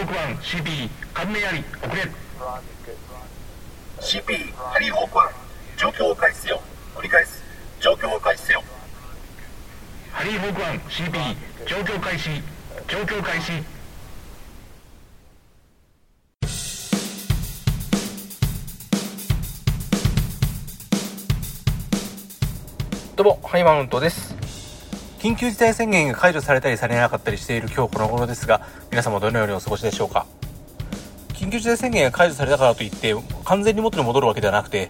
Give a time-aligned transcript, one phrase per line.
[0.00, 2.02] ホーク1 CP 関連あり遅れ
[4.00, 5.18] CP ハリーホーク
[5.76, 6.62] 1状況を開始せよ。
[6.96, 7.42] 繰り返す。
[7.80, 8.62] 状況を開始せよ。
[10.10, 11.36] ハリーホーク1 CP
[11.66, 12.30] 状況開始
[12.88, 13.62] 状況開始
[23.16, 24.39] どうも、ハイマウントです。
[25.20, 30.24] 緊急事態宣言が解除されたりされなかったりしている今日この頃ですが、皆様どのようにお過ごしでしょうか？
[31.34, 34.88] 緊急事態宣言が解除されたからといって、完全に元に戻るわけではなくて、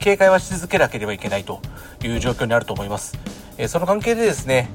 [0.00, 1.60] 警戒はし続けなければいけないと
[2.02, 3.16] いう状況にあると思います。
[3.56, 4.70] えーその関係でですね、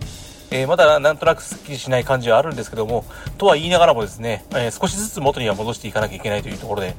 [0.49, 3.03] えーまだなんとなくスッキリしない感じはあるんですけども、
[3.37, 6.95] とは言いながらもですね、えー少しずつ元には戻していかなきゃいけないというところで、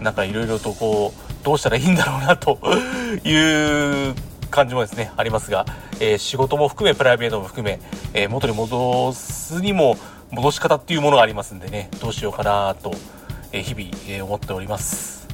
[0.00, 2.58] なんかいろいろとこう、どうしたらいいんだろうなと
[3.28, 4.14] いう
[4.50, 5.64] 感じもですね、ありますが、
[6.00, 7.80] えー仕事も含め、プライベートも含め、
[8.14, 9.96] えー元に戻すにも、
[10.30, 12.92] 戻し方っていうものがありますんでね、どうしようかなと、
[13.52, 15.26] え日々、え思っております。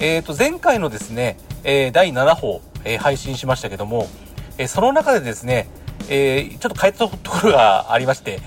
[0.00, 4.08] えー、と前回のですね、え第7報、え配信しましたけども、
[4.56, 5.68] えその中でですね、
[6.08, 8.40] えちょっと変えたところがありまして、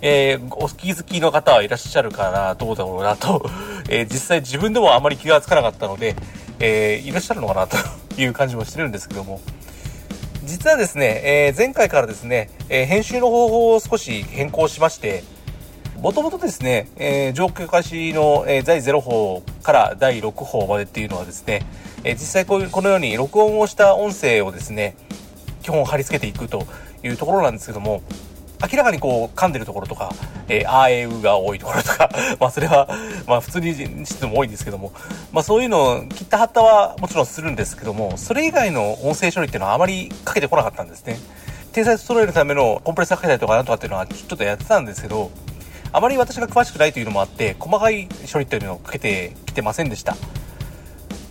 [0.00, 3.48] えーお気づきの方はいらっしゃるかな、どうだろうなと、
[3.88, 6.14] えー実際自分でもあまり気がつかなかったので、
[6.60, 7.76] えーいらっしゃるのかなと
[8.22, 9.40] いう感じもしてるんですけども、
[10.44, 15.22] 実はですね、えー前回からですね、えー編集の方法を少し変更しまして、
[16.00, 21.66] もともとですね、えー状況開始の、えー第0報から第6報までっていうのはですね、
[22.04, 24.96] えー実際こういう、このように録音をした音声をですね、
[25.62, 26.66] 基本貼り付けていくと
[27.02, 28.02] いうところなんですけども、
[28.60, 30.10] 明らかにこう噛んでるところとか、
[30.48, 32.88] えー、あーえうが多いところとか、 まあそれは、
[33.26, 34.92] まあ普通にしても多いんですけども、
[35.32, 41.18] まあそういうのを切った貼ったはもちろんするんですけども、それ以外の音声処理っていうのはあまりかけてこなかったんですね。
[41.72, 45.30] 天才揃えるためのコンプレッサーかけたりとかなんとかっていうのはちょっとやってたんですけど、
[45.92, 50.16] あまり私が詳しくないというのもあって、細かい処理というのをかけてきてませんでした。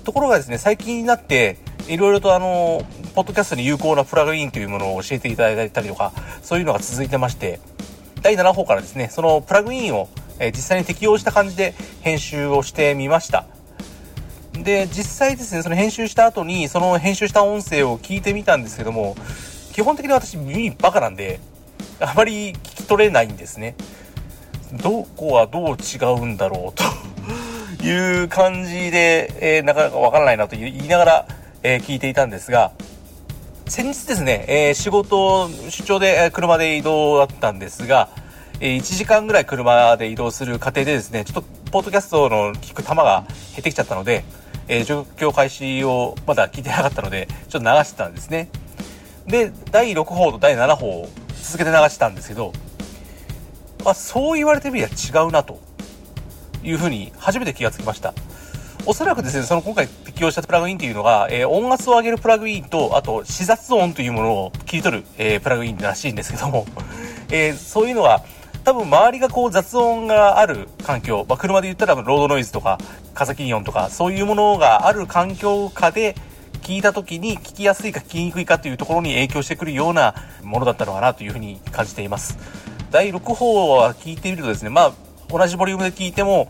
[0.03, 2.81] ところがですね、最近になって、いろいろとあの、
[3.17, 6.13] ポッドキャストに有効なプラグインというものを教えていただいたりとか、
[6.43, 7.59] そういうのが続いてまして、
[8.21, 10.07] 第7報からですね、そのプラグインを、
[10.37, 13.47] え実際に適用した感じで編集をしてみました。
[14.53, 19.15] で、実際ですね、その編集した後に、その編集した音声を聞いてみたんですけども、
[19.73, 21.39] 基本的に私耳バカなんで、
[21.99, 23.73] あまり聞き取れないんですね。
[24.73, 31.27] どこはどう違うんだろうという感じで、えーなかなかわからないなと言いながら、
[31.63, 32.73] えー聞いていたんですが、
[33.69, 38.09] 先日ですね、えー仕事、出張で、車で移動だったんですが、
[38.61, 41.41] えー1時間ぐらい車で移動する過程でですね、ちょっと、
[41.71, 44.23] ポッドキャストの聞く玉が減ってきちゃったので、
[44.69, 48.49] えー状況開始をまだ聞いてなかったので、ちょっと流してたんですね。
[49.27, 51.09] で、第6報と第7報を
[51.41, 52.53] 続けて流してたんですけど、
[53.83, 55.59] あ、そう言われてみれば違うなと
[56.63, 58.13] いうふうに初めて気がつきました。
[58.85, 66.65] おそらくですね、その今回適用したプラグインというのが、えー音圧を上げるプラグインと、あと、視雑音というものを切り取る、えープラグインらしいんですけども、
[67.29, 68.23] えーそういうのは、
[68.63, 72.79] 多分周りがこう雑音がある環境、まあ、車で言ったらロードノイズとか、
[73.13, 76.15] 風切り音とか、そういうものがある環境下で、
[76.63, 82.39] 聞いた時に聞きやすいか聞きにくいかというところに影響してくるようなものだったのかなというふうに感じています。
[82.89, 84.93] 第6報は聞いてみるとですね、まあ、
[85.29, 86.49] 同じボリュームで聞いても、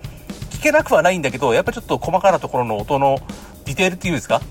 [0.57, 3.19] 聞けなくはないんだけど、やっぱちょっと細かなところの音の
[3.67, 4.41] ディテールっていうんですか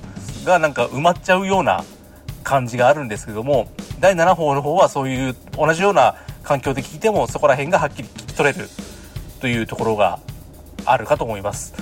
[0.44, 1.84] がなんか埋まっちゃうような
[2.44, 3.68] 感じがあるんですけども、
[3.98, 8.68] 第7報の方はそういう同じような環境で聞いてもそこら辺がはっきり聞き取れる
[9.40, 10.20] というところが
[10.84, 11.74] あるかと思います。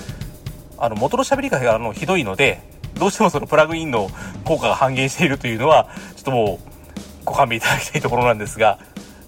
[0.78, 2.62] あの、元の喋りがあのひどいので、
[2.94, 4.08] どうしてもそのプラグインの
[4.44, 6.74] 効果が半減しているというのは、ちょっともう
[7.24, 8.78] ご勘弁いただきたいところなんですが、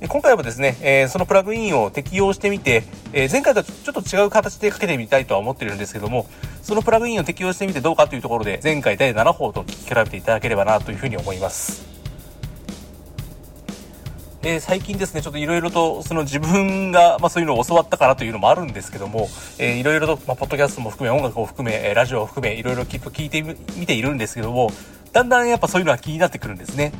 [0.08, 6.26] 今回はですね、えーそのプラグインを適用してみて、えー前回とちょっと違う形でかけてみたいとは思ってるんですけども、
[6.66, 11.86] そのプラグインを適用してみてどうかというところで、前回第7報と聞き比べていただければなというふうに思います。
[14.42, 19.28] で最近ですね、ちょっといろいろとその自分が、まあ、そういうのを教わったからというのもあるんですけども、
[19.60, 24.72] えいろいろと、まあ、ポッドキャストも含め、音楽を含め、ラジオを含め、いろいろきっと聞いてみているんですけども、
[25.12, 26.90] だんだんやっぱそういうのは気になってくるんですね。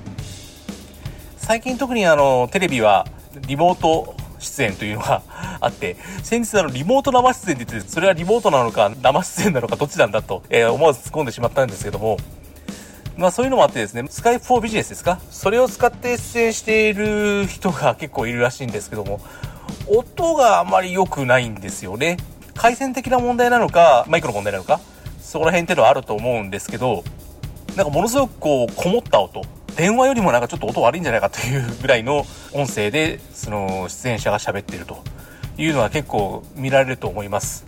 [1.39, 3.05] 最近特にあの、テレビは
[3.49, 5.23] リモート出演というのが
[5.67, 12.19] あって、先日あの、リモート生出演って言って、それはリモートなのか生出演なのかどっちなんだと、えー思わず突っ込んでしまったんですけども、
[13.17, 15.21] まあそういうのもあってですね、スカイプフォービジネスですか？
[15.31, 19.21] それを使って出演している人が結構いるらしいんですけども、
[19.89, 22.19] 音があまり良くないんですよね。
[22.55, 24.81] 回線的な問題なのか、マイクの問題なのか、
[25.21, 27.05] そこら辺っていうのはあると思うんですけど、
[27.75, 29.43] なんかものすごくこう、こもった音。
[29.77, 32.25] 電話よりもなんかちょっと音悪いんじゃないかというぐらいの
[32.55, 35.03] 音声で、その出演者が喋っていると
[35.59, 37.65] いうのは結構見られると思います。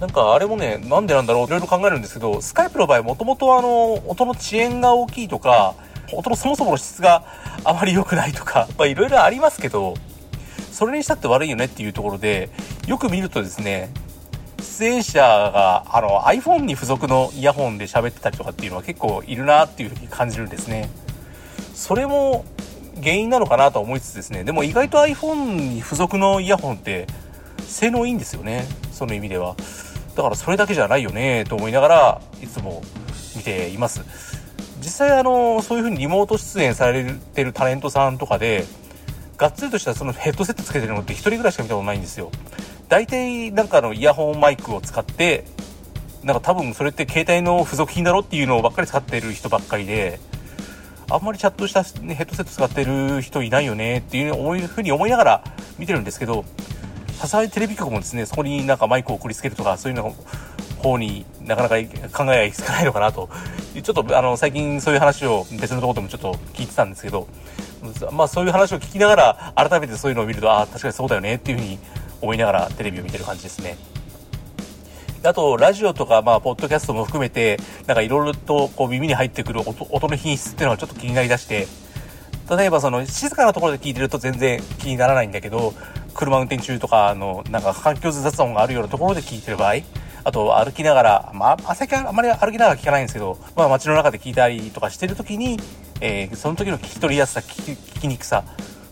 [0.00, 5.74] なんかあれもねなんでなんだろういろいろ考えるんですけどスカイプの場合もともとあの音の遅延が大きいとか
[6.12, 7.24] 音のそもそもの質が
[7.64, 9.94] あまり良くないとかいろいろありますけど
[10.70, 12.50] それにしたって悪いよねっていうところで
[12.86, 13.90] よく見るとですね
[14.58, 20.90] 出演者があの iPhone に付属のイヤホンで喋ってたりとかっていうのは結構いるなっていうふうに感じるんですね。
[21.74, 22.44] それも
[23.02, 24.44] 原因なのかなと思いつつですね。
[24.44, 27.06] でも意外と iPhone に付属のイヤホンって
[27.60, 28.66] 性能いいんですよね。
[28.92, 29.56] その意味では。
[30.14, 32.82] だからそれだけじゃないよねと思いながらいつも
[33.36, 34.02] 見ています。
[34.80, 37.04] 実際あのそういう風にリモート出演され
[37.34, 38.64] てるタレントさんとかで
[39.36, 42.30] がっつりとしたそのヘッドセットつけてるのって1人ぐらいしか見たことないんですよ。
[42.88, 45.44] 大体なんかのイヤホンマイクを使って
[46.22, 50.18] なんか多分それって携帯の付属品だろっていうのをばっかり使ってる人ばっかりで
[51.10, 55.44] あんまりチャットした、ね、ヘッドセット使ってる人いないよねっていうふうに思いながら
[55.78, 56.44] 見てるんですけど
[57.12, 60.14] さすがにテレビ局もですねそこになんかマイクを送りつけるとかそういうの
[60.78, 61.76] 方になかなか
[62.12, 63.28] 考えがいきつかないのかなと
[63.74, 67.28] ちょっとあの最近そういう話を別のところでもちょっと聞いてたんですけど
[68.12, 71.78] まあそういう話を聞きながら改めてそういうのを見るとああ確かにそうだよねっていうふうに
[72.20, 73.76] 思いながらテレビを見てる感じですね。
[75.26, 81.66] あと、ラジオとか、まあ、ポッドキャストも含めて、なんかいろいろとこう耳に入ってくる音音の品質っていうのがちょっと気になりだして、
[82.48, 85.74] 例えばその静かなところで聞いてると全然気にならないんだけど、
[86.14, 89.74] 車運転中とかの、なんか環境雑音があるようなところで聞いてる場合、
[90.22, 95.58] あと歩きながら、まあ、最近あまり歩きながら聞かないんですけど、まあ街の中で聞いたりとかしてるときに、
[96.00, 98.44] えー、その時の聞き取りやすさ、聞き聞きにくさ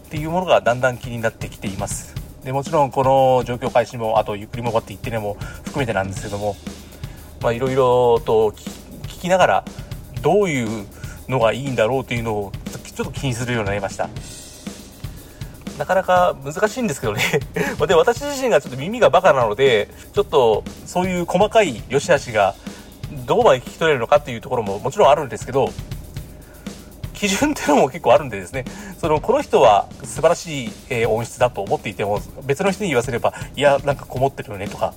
[0.07, 2.24] っていうものがだんだん気になってきています。
[2.45, 6.57] でもちろんこの状況開始もあとゆっくりもばって言ってねも含めてなんですけども
[7.53, 9.65] いろいろと聞きながら
[10.23, 10.87] どういう
[11.29, 12.53] のがいいんだろうというのを
[12.95, 14.09] ちょっと気にするようになりました。
[15.79, 17.23] なかなか難しいんですけどね。
[17.89, 22.55] で私自身がちょっと耳がバカなのでちょっとそういう細かい良し悪しが
[23.27, 25.71] どこまで聞き取れるのかっていうところももちろんあるんですけど
[27.29, 28.65] 基準っていうのも結構あるんでですね、
[28.99, 34.93] その、この人は素晴らしい、えー、音質だと思っていても、別の人に言わせれば、いや、なんかこもってるよねとか、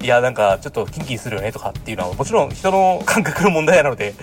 [0.00, 4.14] いや、なんかちょっとキンキンするよねとかっていうのは、もちろん人の感覚の問題なので、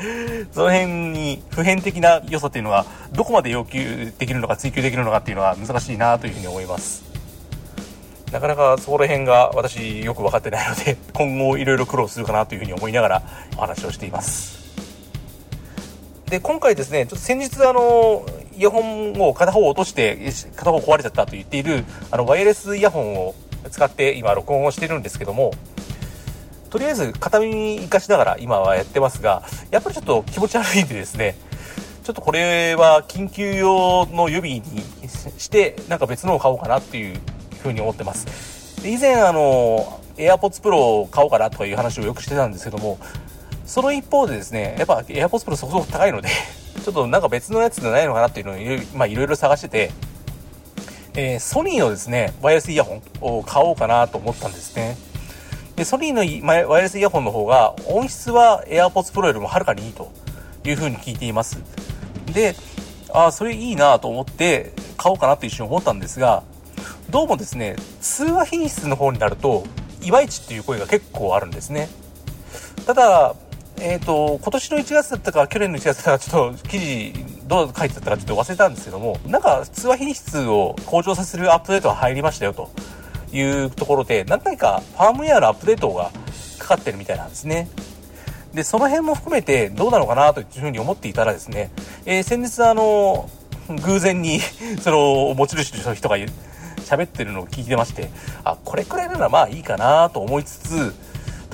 [0.54, 7.04] その辺に普遍的な良さっていうのが、どこまで要求できるのか追求できるのかっていうのは難しいなというふうに思います。
[8.32, 13.24] なかなかそこら辺が私よく分かってないので、今後いろいろ苦労するかなというふうに思いながら
[13.58, 14.65] お話をしています。
[16.30, 18.26] で、今回ですね、ちょっと先日あの、
[18.58, 20.18] イヤホンを片方落として、
[20.56, 23.36] 片方壊れちゃったと言っている、あの、ワイヤレスイヤホンを
[23.70, 25.52] 使って今録音をしてるんですけども、
[26.70, 31.36] とりあえず片耳生かしながら今はやってますが、やっぱりちょっと気持ち悪いんでですね、
[32.04, 34.64] ちょっとこれは緊急用の予備に
[35.38, 37.20] して、なんか別のを買おうかなっていう
[37.62, 38.76] ふうに思ってます。
[38.84, 42.98] 以前あの、AirPods Pro を買おうかなという話をよくしてたんですけども、
[43.66, 46.30] その一方でですね、やっぱ AirPods Pro そこそこ高いので
[46.84, 49.92] ちょっとなんか別のやつでないのかなっていうのをいろいろ、ま、いろいろ探してて、
[51.16, 54.98] えー、ソニーのですね、ワイヤレスイヤホンを買おうかなと思ったんですね。
[55.76, 60.12] で、ソニーのワイヤレスイヤホンの方が音質は AirPods Pro よりもはるかにいいと
[60.64, 61.58] いう風に聞いています。
[62.34, 62.56] で、
[63.12, 66.44] ああ、それいいなと思って買おうかなって一瞬思ったんですが、
[67.10, 69.64] どうもですね、通話品質の方になると、
[70.02, 71.88] いまいちっていう声が結構あるんですね。
[72.86, 73.36] ただ、
[73.80, 77.14] えっ、ー、と、今年の1月だったか、去年の1月だったか、ちょっと記事、
[77.48, 82.72] どう書いてたかちょっと忘れたんですけども、なんか通話品質を向上させるアップデートが入りましたよと
[83.32, 86.12] いうところで、何回かファームウェアのアップデートが
[86.60, 87.70] かかってるみたいなんですね。
[88.54, 91.72] で、その辺も含めてどうなのかなというふうに思っていたらですね、
[92.06, 93.30] えー、先日あの、
[93.68, 94.40] 偶然に
[94.82, 98.10] その、持ち主の人が喋ってるのを聞いてまして、
[98.44, 100.96] あ、これくらいならまあいいかなと思いつつ、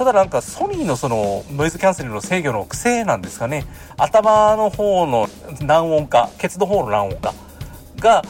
[0.02, 3.66] ただなんかソニーのそのノイズキャンセルの制御の癖なんですかね。
[4.00, 5.28] 頭の方の
[5.62, 7.36] 難音化ケツの方の難音化
[8.00, 8.24] が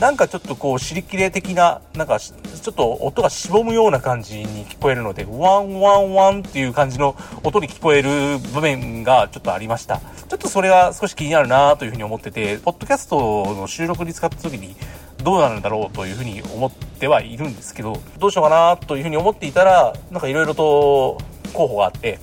[0.00, 7.14] なんかちょっとこう尻切れ的ななんかちょっと音がしぼむような感じに聞こえるのでワンワンワンっていう感じの
[7.44, 10.00] 音に聞こえる場面がちょっとありました。
[10.28, 14.74] ちょっとそれが少し気になるなというふうに思っててポッドキャストの収録に使った時に
[15.22, 21.18] どうなるんだろうというふうに思ってはいるんですけど、どうしようかなというふうに思っていたら、なんかいろいろと
[21.52, 22.18] 候補があって、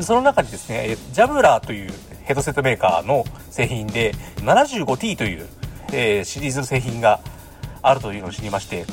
[0.00, 1.90] その中にですね、ジャブラーという
[2.24, 5.46] ヘッドセットメーカーの製品で、75T という、
[5.92, 7.20] えー、シリーズの製品が
[7.82, 8.84] あるというのを知りまして、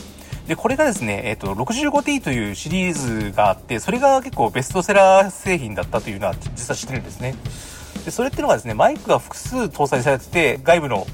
[0.47, 7.35] で、これがですね、えっ、ー、と、65T というシリーズがあって、それが結構ベストセラー製品だったというのは実は知ってるんですね。
[8.05, 11.07] で、それっていうのがですね、マイクが複数搭載されてて、外部の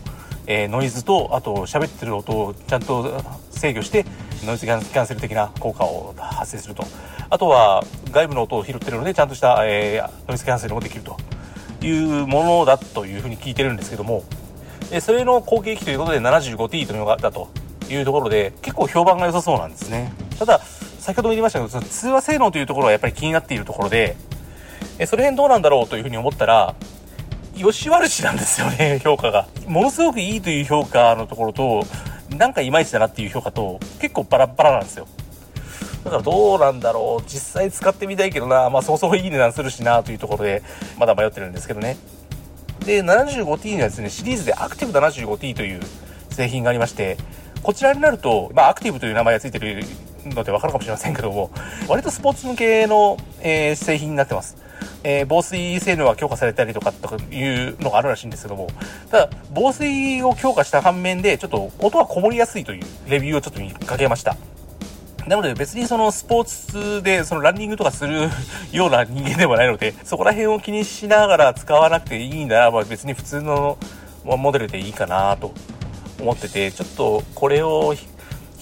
[0.49, 4.03] えー、ノイズと、あと喋ってる音をちゃんと制御して
[4.43, 6.83] ノイズキャンセル的な効果を発生すると。
[7.29, 11.17] あとは外部の音を拾ってるのでちゃんとした、えー、ノイズキャンセルもできると
[11.85, 14.23] いうものだというふうに聞いてるんですけども。
[14.91, 17.49] えそれの後継機ということで 75T というのがだと
[17.87, 20.11] いうところで結構評判が良さそうなんですね。
[20.39, 20.59] ただ
[20.99, 24.15] 先ほども言いましたけどその通話性能というところはやっぱり気になっているところで
[24.97, 26.73] えその辺どうなんだろうというふうに思ったら
[27.59, 29.47] よし悪しなんですよね 評価が。
[29.67, 31.83] ものすごくいいという評価のところと
[32.37, 35.07] なんかいまいちだなっていう評価と結構バラバラなんですよ。
[36.03, 37.23] だからどうなんだろう。
[37.27, 38.69] 実際使ってみたいけどな。
[38.69, 40.63] まあそもそもいい値段するしなというところで
[40.97, 41.97] まだ迷ってるんですけどね。
[42.85, 45.81] で 75T にはですねシリーズでアクティブ 75T という
[46.29, 47.17] 製品がありまして
[47.61, 49.83] こちらになると、まあ、アクティブという名前が付いてる
[50.25, 51.51] ので分かるかもしれませんけども
[51.87, 54.68] 割とスポーツ向けの、えー、製品になってます。
[55.03, 58.67] えー、防水性能が強化されたりとかというのがあるらしいんですけども、
[59.09, 64.35] ただ、防水を強化した反面で、ちょっと音はこもりやすいというレビューをちょっと見かけました。
[65.27, 68.29] なので別にそのスポーツでそのランニングとかする
[68.71, 73.77] ような人間でもないので、そこら辺を気にしながら使わなくていいならば別に普通の
[74.23, 75.53] モデルでいいかなと
[76.19, 78.07] 思ってて、ちょっとこれを比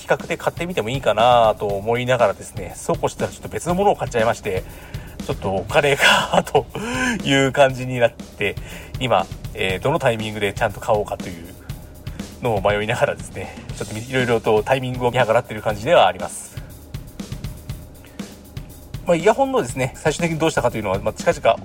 [0.07, 4.63] 較で買ってみてもいいかなと思いながらですね、そうこうしたらちょっと別のものを買っちゃいまして、
[5.27, 6.65] ちょっとお金がと
[7.25, 8.55] いう感じになって、
[9.01, 11.53] 今、えー、どのタイミングでちゃんと買おうかという
[12.41, 16.55] のを迷いながらですね、ちょっといろいろとタイミングを見計らっている感じではあります。
[19.05, 21.59] まあ、イヤホンのですね、最終的にどうしたかというのは、まあ、近々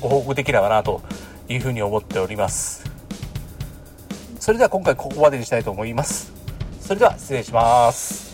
[0.00, 1.02] ご報告できればなと
[1.48, 2.84] いうふうに思っております。
[4.38, 6.32] それでは今回ここまでにしたいと思います。
[6.80, 8.27] それでは失礼します。